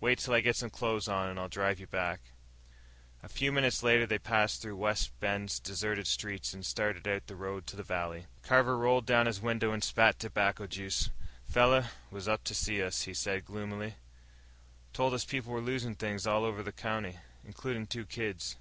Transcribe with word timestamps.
Wait 0.00 0.20
till 0.20 0.32
I 0.32 0.40
get 0.42 0.54
some 0.54 0.70
clothes 0.70 1.08
on, 1.08 1.28
and 1.28 1.40
I'll 1.40 1.48
drive 1.48 1.80
you 1.80 1.88
back." 1.88 2.20
A 3.24 3.28
few 3.28 3.50
minutes 3.50 3.82
later 3.82 4.06
they 4.06 4.16
passed 4.16 4.62
through 4.62 4.76
Wide 4.76 5.08
Bend's 5.18 5.58
deserted 5.58 6.06
streets 6.06 6.54
and 6.54 6.64
started 6.64 7.08
out 7.08 7.26
the 7.26 7.34
road 7.34 7.66
to 7.66 7.74
the 7.74 7.82
valley. 7.82 8.26
Carver 8.42 8.78
rolled 8.78 9.06
down 9.06 9.26
his 9.26 9.40
window 9.40 9.72
and 9.72 9.82
spat 9.82 10.20
tobacco 10.20 10.68
juice. 10.68 11.10
"Feller 11.50 11.90
was 12.12 12.28
up 12.28 12.44
to 12.44 12.54
see 12.54 12.80
us," 12.80 13.02
he 13.10 13.12
said 13.12 13.44
gloomily. 13.44 13.96
"Told 14.92 15.12
us 15.12 15.24
people 15.24 15.52
was 15.54 15.64
losin' 15.64 15.96
things 15.96 16.28
all 16.28 16.44
over 16.44 16.62
the 16.62 16.70
county 16.70 17.18
includin' 17.44 17.88
two 17.88 18.06
kids. 18.06 18.54